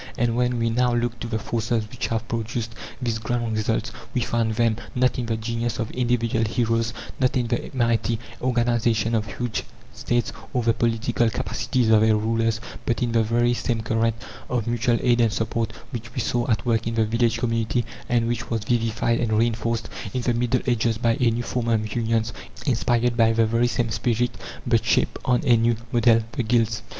[0.17, 4.21] And when we now look to the forces which have produced these grand results, we
[4.21, 9.27] find them not in the genius of individual heroes, not in the mighty organization of
[9.37, 9.61] huge
[9.93, 14.15] States or the political capacities of their rulers, but in the very same current
[14.49, 18.27] of mutual aid and support which we saw at work in the village community, and
[18.27, 22.33] which was vivified and reinforced in the Middle Ages by a new form of unions,
[22.65, 24.31] inspired by the very same spirit
[24.65, 26.81] but shaped on a new model the guilds.